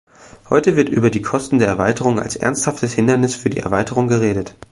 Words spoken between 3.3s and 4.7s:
für die Erweiterung geredet.